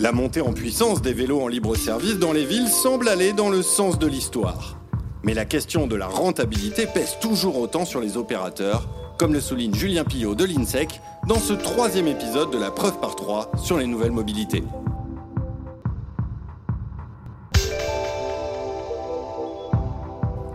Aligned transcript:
La 0.00 0.12
montée 0.12 0.40
en 0.40 0.54
puissance 0.54 1.02
des 1.02 1.12
vélos 1.12 1.42
en 1.42 1.46
libre 1.46 1.76
service 1.76 2.18
dans 2.18 2.32
les 2.32 2.46
villes 2.46 2.68
semble 2.68 3.06
aller 3.06 3.34
dans 3.34 3.50
le 3.50 3.60
sens 3.60 3.98
de 3.98 4.06
l'histoire. 4.06 4.78
Mais 5.22 5.34
la 5.34 5.44
question 5.44 5.86
de 5.86 5.94
la 5.94 6.06
rentabilité 6.06 6.86
pèse 6.86 7.18
toujours 7.20 7.58
autant 7.58 7.84
sur 7.84 8.00
les 8.00 8.16
opérateurs, 8.16 8.88
comme 9.18 9.34
le 9.34 9.40
souligne 9.40 9.74
Julien 9.74 10.04
Pillot 10.04 10.34
de 10.34 10.46
l'INSEC 10.46 11.02
dans 11.28 11.38
ce 11.38 11.52
troisième 11.52 12.06
épisode 12.06 12.50
de 12.50 12.56
la 12.56 12.70
preuve 12.70 12.98
par 12.98 13.14
trois 13.14 13.52
sur 13.62 13.76
les 13.76 13.86
nouvelles 13.86 14.10
mobilités. 14.10 14.64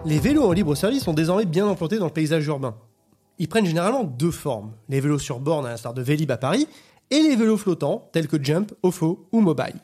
Les 0.05 0.18
vélos 0.18 0.46
en 0.46 0.54
libre 0.54 0.73
service 0.73 1.04
sont 1.04 1.14
désormais 1.14 1.46
bien 1.46 1.70
implantés 1.70 2.00
dans 2.00 2.05
le 2.05 2.12
paysage 2.12 2.48
urbain. 2.48 2.73
Ils 3.38 3.47
prennent 3.47 3.65
généralement 3.65 4.04
deux 4.04 4.31
formes, 4.31 4.73
les 4.89 5.02
vélos 5.02 5.20
sur 5.20 5.39
borne 5.39 5.65
à 5.65 5.70
l'instar 5.70 5.93
de 5.93 6.02
Vélib 6.02 6.31
à 6.31 6.38
Paris, 6.38 6.67
et 7.11 7.20
les 7.21 7.35
vélos 7.35 7.57
flottants 7.57 8.09
tels 8.13 8.27
que 8.27 8.41
Jump, 8.41 8.73
Ofo 8.81 9.27
ou 9.31 9.41
Mobile. 9.41 9.80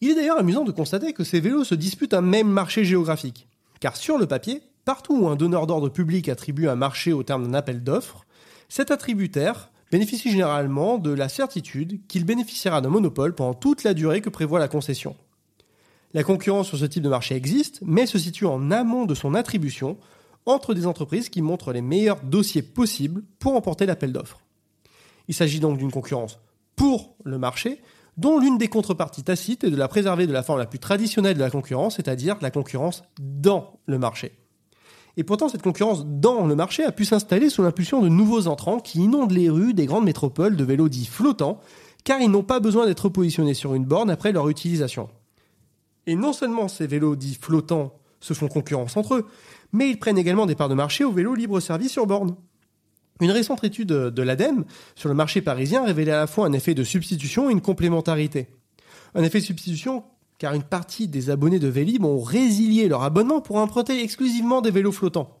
Il 0.00 0.10
est 0.10 0.14
d'ailleurs 0.14 0.38
amusant 0.38 0.64
de 0.64 0.72
constater 0.72 1.12
que 1.12 1.24
ces 1.24 1.40
vélos 1.40 1.64
se 1.64 1.74
disputent 1.74 2.14
un 2.14 2.20
même 2.20 2.48
marché 2.48 2.84
géographique. 2.84 3.48
Car 3.80 3.96
sur 3.96 4.18
le 4.18 4.26
papier, 4.26 4.62
partout 4.84 5.16
où 5.16 5.28
un 5.28 5.36
donneur 5.36 5.66
d'ordre 5.66 5.88
public 5.88 6.28
attribue 6.28 6.68
un 6.68 6.76
marché 6.76 7.12
au 7.12 7.22
terme 7.22 7.46
d'un 7.46 7.54
appel 7.54 7.82
d'offres, 7.82 8.24
cet 8.68 8.90
attributaire 8.90 9.70
bénéficie 9.90 10.30
généralement 10.30 10.98
de 10.98 11.10
la 11.10 11.28
certitude 11.28 12.00
qu'il 12.06 12.24
bénéficiera 12.24 12.80
d'un 12.80 12.90
monopole 12.90 13.34
pendant 13.34 13.54
toute 13.54 13.84
la 13.84 13.94
durée 13.94 14.20
que 14.20 14.28
prévoit 14.28 14.58
la 14.58 14.68
concession. 14.68 15.16
La 16.14 16.24
concurrence 16.24 16.68
sur 16.68 16.78
ce 16.78 16.84
type 16.84 17.02
de 17.02 17.08
marché 17.08 17.34
existe, 17.34 17.80
mais 17.84 18.06
se 18.06 18.18
situe 18.18 18.46
en 18.46 18.70
amont 18.70 19.04
de 19.04 19.14
son 19.14 19.34
attribution 19.34 19.98
entre 20.48 20.74
des 20.74 20.86
entreprises 20.86 21.28
qui 21.28 21.42
montrent 21.42 21.72
les 21.72 21.82
meilleurs 21.82 22.20
dossiers 22.22 22.62
possibles 22.62 23.22
pour 23.38 23.54
emporter 23.54 23.86
l'appel 23.86 24.12
d'offres. 24.12 24.40
Il 25.28 25.34
s'agit 25.34 25.60
donc 25.60 25.78
d'une 25.78 25.92
concurrence 25.92 26.38
pour 26.76 27.16
le 27.24 27.38
marché, 27.38 27.80
dont 28.16 28.38
l'une 28.38 28.58
des 28.58 28.68
contreparties 28.68 29.22
tacites 29.22 29.64
est 29.64 29.70
de 29.70 29.76
la 29.76 29.88
préserver 29.88 30.26
de 30.26 30.32
la 30.32 30.42
forme 30.42 30.58
la 30.58 30.66
plus 30.66 30.78
traditionnelle 30.78 31.36
de 31.36 31.40
la 31.40 31.50
concurrence, 31.50 31.96
c'est-à-dire 31.96 32.36
la 32.40 32.50
concurrence 32.50 33.04
dans 33.20 33.78
le 33.86 33.98
marché. 33.98 34.32
Et 35.16 35.24
pourtant, 35.24 35.48
cette 35.48 35.62
concurrence 35.62 36.04
dans 36.06 36.46
le 36.46 36.54
marché 36.54 36.84
a 36.84 36.92
pu 36.92 37.04
s'installer 37.04 37.50
sous 37.50 37.62
l'impulsion 37.62 38.00
de 38.00 38.08
nouveaux 38.08 38.46
entrants 38.46 38.78
qui 38.78 39.00
inondent 39.00 39.32
les 39.32 39.50
rues 39.50 39.74
des 39.74 39.86
grandes 39.86 40.04
métropoles 40.04 40.56
de 40.56 40.64
vélos 40.64 40.88
dits 40.88 41.06
flottants, 41.06 41.60
car 42.04 42.20
ils 42.20 42.30
n'ont 42.30 42.44
pas 42.44 42.60
besoin 42.60 42.86
d'être 42.86 43.08
positionnés 43.08 43.54
sur 43.54 43.74
une 43.74 43.84
borne 43.84 44.10
après 44.10 44.32
leur 44.32 44.48
utilisation. 44.48 45.08
Et 46.06 46.14
non 46.14 46.32
seulement 46.32 46.68
ces 46.68 46.86
vélos 46.86 47.16
dits 47.16 47.38
flottants 47.40 47.92
se 48.20 48.32
font 48.32 48.48
concurrence 48.48 48.96
entre 48.96 49.14
eux, 49.14 49.26
mais 49.72 49.90
ils 49.90 49.98
prennent 49.98 50.18
également 50.18 50.46
des 50.46 50.54
parts 50.54 50.68
de 50.68 50.74
marché 50.74 51.04
aux 51.04 51.12
vélos 51.12 51.34
libre-service 51.34 51.92
sur 51.92 52.06
borne. 52.06 52.36
Une 53.20 53.30
récente 53.30 53.64
étude 53.64 53.88
de 53.88 54.22
l'ADEME 54.22 54.64
sur 54.94 55.08
le 55.08 55.14
marché 55.14 55.42
parisien 55.42 55.84
révélait 55.84 56.12
à 56.12 56.20
la 56.20 56.26
fois 56.26 56.46
un 56.46 56.52
effet 56.52 56.74
de 56.74 56.84
substitution 56.84 57.50
et 57.50 57.52
une 57.52 57.60
complémentarité. 57.60 58.48
Un 59.14 59.24
effet 59.24 59.40
de 59.40 59.44
substitution 59.44 60.04
car 60.38 60.54
une 60.54 60.62
partie 60.62 61.08
des 61.08 61.30
abonnés 61.30 61.58
de 61.58 61.68
Vélib 61.68 62.04
ont 62.04 62.20
résilié 62.20 62.88
leur 62.88 63.02
abonnement 63.02 63.40
pour 63.40 63.56
emprunter 63.56 64.02
exclusivement 64.02 64.60
des 64.60 64.70
vélos 64.70 64.92
flottants. 64.92 65.40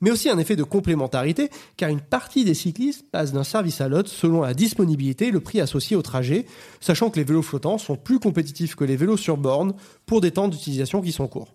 Mais 0.00 0.10
aussi 0.10 0.28
un 0.28 0.38
effet 0.38 0.56
de 0.56 0.64
complémentarité, 0.64 1.50
car 1.76 1.88
une 1.88 2.00
partie 2.00 2.44
des 2.44 2.54
cyclistes 2.54 3.08
passent 3.12 3.32
d'un 3.32 3.44
service 3.44 3.80
à 3.80 3.88
l'autre 3.88 4.10
selon 4.10 4.42
la 4.42 4.52
disponibilité 4.52 5.28
et 5.28 5.30
le 5.30 5.38
prix 5.40 5.60
associé 5.60 5.96
au 5.96 6.02
trajet, 6.02 6.46
sachant 6.80 7.10
que 7.10 7.16
les 7.16 7.24
vélos 7.24 7.42
flottants 7.42 7.78
sont 7.78 7.96
plus 7.96 8.18
compétitifs 8.18 8.74
que 8.74 8.84
les 8.84 8.96
vélos 8.96 9.16
sur 9.16 9.36
borne 9.36 9.74
pour 10.04 10.20
des 10.20 10.32
temps 10.32 10.48
d'utilisation 10.48 11.00
qui 11.00 11.12
sont 11.12 11.28
courts. 11.28 11.54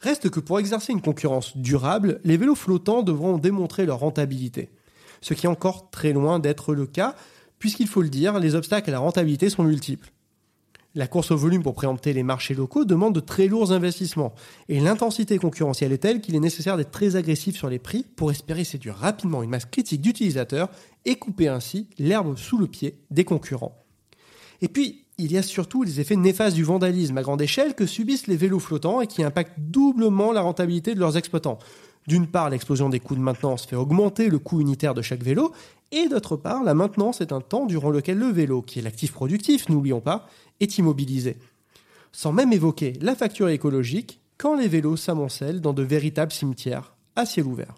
Reste 0.00 0.30
que 0.30 0.40
pour 0.40 0.60
exercer 0.60 0.92
une 0.92 1.00
concurrence 1.00 1.56
durable, 1.56 2.20
les 2.24 2.36
vélos 2.36 2.54
flottants 2.54 3.02
devront 3.02 3.38
démontrer 3.38 3.84
leur 3.84 3.98
rentabilité. 3.98 4.70
Ce 5.20 5.34
qui 5.34 5.46
est 5.46 5.50
encore 5.50 5.90
très 5.90 6.12
loin 6.12 6.38
d'être 6.38 6.74
le 6.74 6.86
cas, 6.86 7.16
puisqu'il 7.58 7.88
faut 7.88 8.02
le 8.02 8.08
dire, 8.08 8.38
les 8.38 8.54
obstacles 8.54 8.90
à 8.90 8.92
la 8.92 8.98
rentabilité 9.00 9.50
sont 9.50 9.64
multiples. 9.64 10.12
La 10.94 11.06
course 11.06 11.32
au 11.32 11.36
volume 11.36 11.62
pour 11.62 11.74
préempter 11.74 12.12
les 12.12 12.22
marchés 12.22 12.54
locaux 12.54 12.84
demande 12.84 13.14
de 13.14 13.20
très 13.20 13.46
lourds 13.46 13.72
investissements, 13.72 14.34
et 14.68 14.80
l'intensité 14.80 15.38
concurrentielle 15.38 15.92
est 15.92 15.98
telle 15.98 16.20
qu'il 16.20 16.34
est 16.34 16.40
nécessaire 16.40 16.76
d'être 16.76 16.90
très 16.90 17.16
agressif 17.16 17.56
sur 17.56 17.68
les 17.68 17.78
prix 17.78 18.06
pour 18.16 18.30
espérer 18.30 18.64
séduire 18.64 18.96
rapidement 18.96 19.42
une 19.42 19.50
masse 19.50 19.66
critique 19.66 20.00
d'utilisateurs 20.00 20.70
et 21.04 21.16
couper 21.16 21.48
ainsi 21.48 21.88
l'herbe 21.98 22.36
sous 22.36 22.56
le 22.56 22.66
pied 22.66 22.98
des 23.10 23.24
concurrents. 23.24 23.84
Et 24.60 24.68
puis, 24.68 25.04
il 25.18 25.32
y 25.32 25.38
a 25.38 25.42
surtout 25.42 25.82
les 25.82 26.00
effets 26.00 26.16
néfastes 26.16 26.54
du 26.54 26.64
vandalisme 26.64 27.18
à 27.18 27.22
grande 27.22 27.42
échelle 27.42 27.74
que 27.74 27.86
subissent 27.86 28.28
les 28.28 28.36
vélos 28.36 28.60
flottants 28.60 29.00
et 29.00 29.06
qui 29.06 29.24
impactent 29.24 29.58
doublement 29.58 30.32
la 30.32 30.40
rentabilité 30.40 30.94
de 30.94 31.00
leurs 31.00 31.16
exploitants. 31.16 31.58
D'une 32.06 32.26
part, 32.26 32.50
l'explosion 32.50 32.88
des 32.88 33.00
coûts 33.00 33.16
de 33.16 33.20
maintenance 33.20 33.66
fait 33.66 33.76
augmenter 33.76 34.28
le 34.28 34.38
coût 34.38 34.60
unitaire 34.60 34.94
de 34.94 35.02
chaque 35.02 35.22
vélo, 35.22 35.52
et 35.92 36.08
d'autre 36.08 36.36
part, 36.36 36.62
la 36.62 36.74
maintenance 36.74 37.20
est 37.20 37.32
un 37.32 37.40
temps 37.40 37.66
durant 37.66 37.90
lequel 37.90 38.18
le 38.18 38.28
vélo, 38.28 38.62
qui 38.62 38.78
est 38.78 38.82
l'actif 38.82 39.12
productif, 39.12 39.68
n'oublions 39.68 40.00
pas, 40.00 40.26
est 40.60 40.78
immobilisé. 40.78 41.36
Sans 42.12 42.32
même 42.32 42.52
évoquer 42.52 42.94
la 43.00 43.14
facture 43.14 43.48
écologique 43.48 44.20
quand 44.38 44.54
les 44.54 44.68
vélos 44.68 44.96
s'amoncellent 44.96 45.60
dans 45.60 45.72
de 45.72 45.82
véritables 45.82 46.32
cimetières 46.32 46.94
à 47.16 47.26
ciel 47.26 47.46
ouvert. 47.46 47.74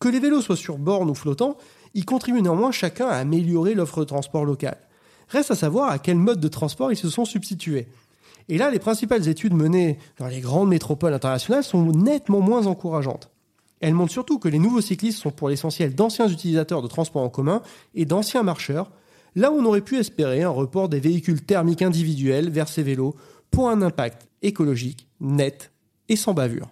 Que 0.00 0.08
les 0.08 0.18
vélos 0.18 0.40
soient 0.40 0.56
sur 0.56 0.78
borne 0.78 1.10
ou 1.10 1.14
flottants, 1.14 1.56
ils 1.94 2.06
contribuent 2.06 2.42
néanmoins 2.42 2.72
chacun 2.72 3.06
à 3.06 3.16
améliorer 3.16 3.74
l'offre 3.74 4.00
de 4.00 4.04
transport 4.04 4.44
local. 4.44 4.78
Reste 5.32 5.50
à 5.50 5.56
savoir 5.56 5.90
à 5.90 5.98
quel 5.98 6.18
mode 6.18 6.40
de 6.40 6.48
transport 6.48 6.92
ils 6.92 6.96
se 6.96 7.08
sont 7.08 7.24
substitués. 7.24 7.88
Et 8.50 8.58
là, 8.58 8.70
les 8.70 8.78
principales 8.78 9.28
études 9.28 9.54
menées 9.54 9.98
dans 10.18 10.26
les 10.26 10.40
grandes 10.40 10.68
métropoles 10.68 11.14
internationales 11.14 11.64
sont 11.64 11.86
nettement 11.86 12.40
moins 12.40 12.66
encourageantes. 12.66 13.30
Elles 13.80 13.94
montrent 13.94 14.12
surtout 14.12 14.38
que 14.38 14.48
les 14.48 14.58
nouveaux 14.58 14.82
cyclistes 14.82 15.22
sont 15.22 15.30
pour 15.30 15.48
l'essentiel 15.48 15.94
d'anciens 15.94 16.28
utilisateurs 16.28 16.82
de 16.82 16.86
transport 16.86 17.22
en 17.22 17.30
commun 17.30 17.62
et 17.94 18.04
d'anciens 18.04 18.42
marcheurs, 18.42 18.92
là 19.34 19.50
où 19.50 19.54
on 19.54 19.64
aurait 19.64 19.80
pu 19.80 19.96
espérer 19.96 20.42
un 20.42 20.50
report 20.50 20.90
des 20.90 21.00
véhicules 21.00 21.42
thermiques 21.42 21.80
individuels 21.80 22.50
vers 22.50 22.68
ces 22.68 22.82
vélos 22.82 23.16
pour 23.50 23.70
un 23.70 23.80
impact 23.80 24.28
écologique 24.42 25.08
net 25.18 25.72
et 26.10 26.16
sans 26.16 26.34
bavure. 26.34 26.68